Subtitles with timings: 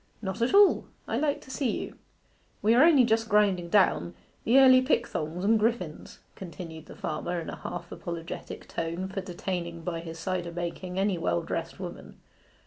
[0.19, 0.85] 'Not at all.
[1.07, 1.95] I like to see you.'
[2.63, 7.51] 'We are only just grinding down the early pickthongs and griffins,' continued the farmer, in
[7.51, 12.17] a half apologetic tone for detaining by his cider making any well dressed woman.